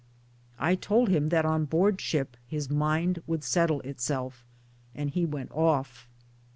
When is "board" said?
1.65-2.01